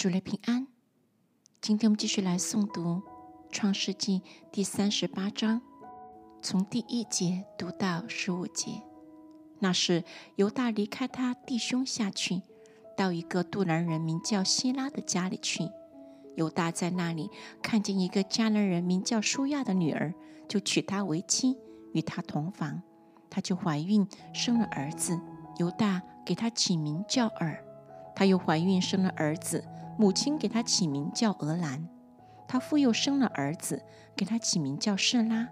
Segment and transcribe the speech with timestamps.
[0.00, 0.66] 主内平安。
[1.60, 2.82] 今天我们继续来诵读
[3.50, 4.20] 《创世纪》
[4.50, 5.60] 第三十八章，
[6.40, 8.80] 从第一节读到十五节。
[9.58, 10.02] 那是
[10.36, 12.40] 犹大离开他弟兄下去，
[12.96, 15.68] 到一个杜兰人名叫希拉的家里去。
[16.34, 17.28] 犹大在那里
[17.60, 20.14] 看见一个迦南人名叫舒亚的女儿，
[20.48, 21.58] 就娶她为妻，
[21.92, 22.80] 与她同房。
[23.28, 25.20] 她就怀孕，生了儿子。
[25.58, 27.62] 犹大给他起名叫尔。
[28.16, 29.62] 她又怀孕，生了儿子。
[30.00, 31.86] 母亲给他起名叫俄兰，
[32.48, 33.84] 他父又生了儿子，
[34.16, 35.46] 给他起名叫示拉。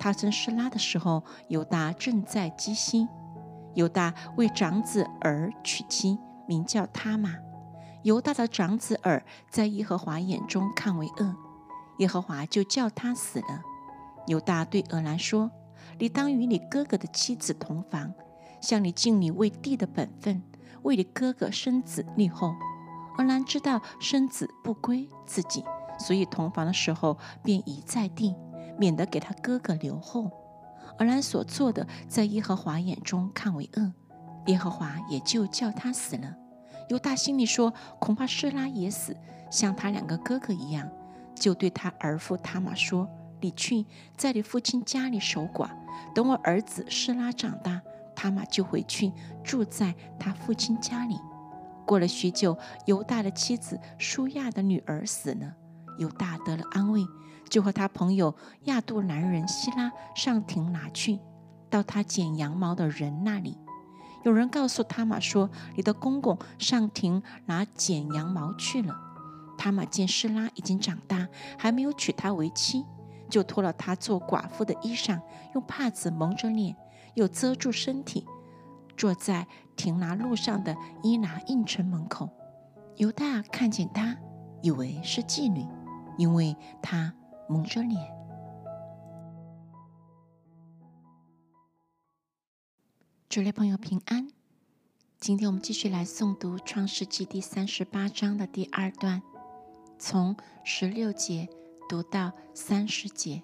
[0.00, 3.06] 他生示拉的时候，犹大正在基西。
[3.74, 6.18] 犹大为长子儿娶妻，
[6.48, 7.36] 名叫他玛。
[8.04, 11.36] 犹大的长子儿在耶和华眼中看为恶，
[11.98, 13.60] 耶和华就叫他死了。
[14.26, 15.50] 犹大对俄兰说
[16.00, 18.14] ：“你当与你哥哥的妻子同房，
[18.62, 20.42] 向你尽你为弟的本分，
[20.84, 22.54] 为你哥哥生子立后。”
[23.18, 25.64] 俄兰知道生子不归自己，
[25.98, 28.34] 所以同房的时候便移在地，
[28.78, 30.30] 免得给他哥哥留后。
[30.98, 33.92] 俄兰所做的，在耶和华眼中看为恶，
[34.46, 36.34] 耶和华也就叫他死了。
[36.88, 39.16] 犹大心里说：恐怕施拉也死，
[39.50, 40.88] 像他两个哥哥一样，
[41.34, 43.08] 就对他儿父他玛说
[43.40, 45.70] ：“你去在你父亲家里守寡，
[46.14, 47.80] 等我儿子施拉长大，
[48.14, 51.16] 他玛就回去住在他父亲家里。”
[51.86, 55.54] 过了许久，犹大的妻子舒亚的女儿死了，
[55.98, 57.06] 犹大得了安慰，
[57.48, 61.20] 就和他朋友亚杜兰人希拉上庭拿去，
[61.68, 63.58] 到他剪羊毛的人那里。
[64.22, 68.96] 有人告诉他玛说：“你的公公上庭拿剪羊毛去了。”
[69.58, 72.84] 他玛见施拉已经长大，还没有娶她为妻，
[73.28, 75.20] 就脱了她做寡妇的衣裳，
[75.54, 76.74] 用帕子蒙着脸，
[77.14, 78.26] 又遮住身体。
[78.96, 82.30] 坐在亭拿路上的伊拿印城门口，
[82.96, 84.16] 犹大看见她，
[84.62, 85.66] 以为是妓女，
[86.16, 87.12] 因为她
[87.48, 88.00] 蒙着脸。
[93.28, 94.28] 主内朋友平安，
[95.18, 99.20] 今天我们继续来诵读《创世纪》第三十八章的第二段，
[99.98, 101.48] 从十六节
[101.88, 103.42] 读到三十节。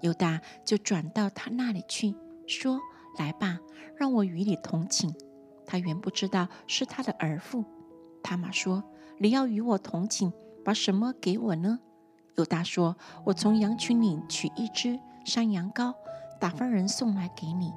[0.00, 2.14] 犹大就转到他那里去，
[2.46, 2.80] 说。
[3.18, 3.58] 来吧，
[3.96, 5.14] 让我与你同寝。
[5.66, 7.64] 他原不知道是他的儿妇。
[8.22, 8.84] 他玛说
[9.18, 10.32] ：“你要与我同寝，
[10.64, 11.78] 把什么给我呢？”
[12.36, 15.94] 犹大说：“我从羊群里取一只山羊羔，
[16.40, 17.72] 打发人送来给你。”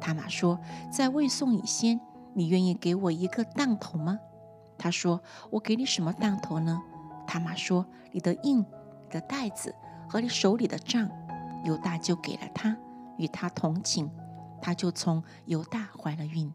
[0.00, 0.58] 他玛说
[0.90, 2.00] ：“在未送以先，
[2.34, 4.18] 你愿意给我一个当头吗？”
[4.78, 6.80] 他说：“我给你什么当头呢？”
[7.26, 9.74] 他玛说：“你的印、你的袋子
[10.08, 11.08] 和你手里的杖。”
[11.64, 12.74] 犹大就给了他，
[13.18, 14.10] 与他同寝。
[14.62, 16.52] 他就从犹大怀了孕，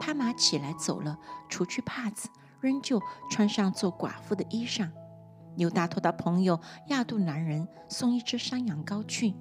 [0.00, 1.18] 他马起来走了，
[1.48, 2.28] 除去帕子，
[2.60, 3.00] 仍旧
[3.30, 4.90] 穿上做寡妇的衣裳。
[5.56, 9.34] 犹大托他朋友亚杜男人送一只山羊羔去，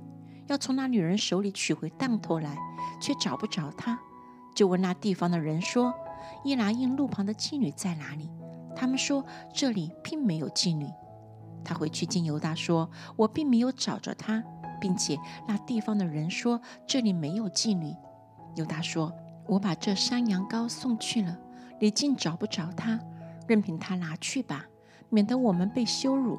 [0.47, 2.55] 要从那女人手里取回当头来，
[3.01, 3.99] 却找不着他，
[4.55, 5.93] 就问那地方的人说
[6.45, 8.29] ：“伊拿印路旁的妓女在哪里？”
[8.75, 10.87] 他们说：“这里并没有妓女。”
[11.65, 14.43] 他回去见犹大说：“我并没有找着她。”
[14.83, 15.17] 并且
[15.47, 17.95] 那地方的人说这里没有妓女。
[18.57, 19.13] 犹大说
[19.47, 21.39] ：“我把这山羊羔送去了，
[21.79, 22.99] 你竟找不着他，
[23.47, 24.65] 任凭他拿去吧，
[25.09, 26.37] 免得我们被羞辱。”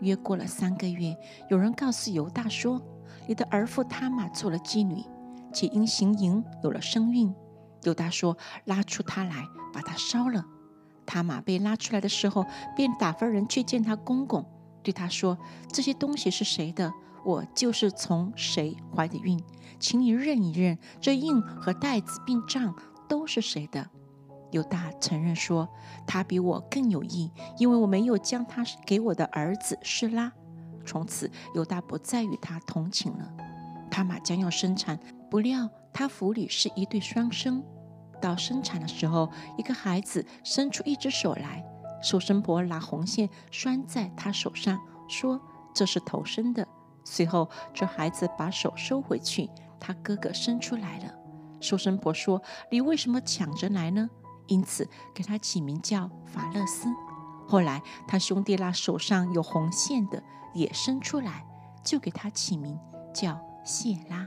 [0.00, 1.14] 约过了三个月，
[1.50, 2.80] 有人告诉犹大说
[3.28, 5.04] ：“你的儿妇他玛做了妓女，
[5.52, 7.34] 且因行淫有了身孕。”
[7.84, 10.42] 犹大说：“拉出他来，把他烧了。”
[11.04, 14.42] 他玛被拉出来的时候，便打发人去见他公公，
[14.82, 15.36] 对他说
[15.70, 16.90] ：“这些东西是谁的？”
[17.24, 19.42] 我就是从谁怀的孕，
[19.80, 22.74] 请你认一认，这印和袋子并账
[23.08, 23.88] 都是谁的？
[24.50, 25.68] 犹大承认说，
[26.06, 30.32] 他比我更有意，因为我没有将他给我的儿子示拉。
[30.86, 33.32] 从此，犹大不再与他同寝了。
[33.90, 34.98] 他马将要生产，
[35.30, 37.64] 不料他府里是一对双生。
[38.20, 41.64] 到生产的时候，一个孩子伸出一只手来，
[42.02, 44.78] 收生婆拿红线拴在他手上，
[45.08, 45.40] 说
[45.74, 46.68] 这是头生的。
[47.04, 51.14] 随后，这孩子把手收回去，他哥哥伸出来了。
[51.60, 54.08] 收生婆说：“你为什么抢着来呢？”
[54.48, 56.88] 因此给他起名叫法勒斯。
[57.46, 60.22] 后来他兄弟那手上有红线的
[60.54, 61.46] 也伸出来，
[61.82, 62.78] 就给他起名
[63.14, 64.26] 叫谢拉。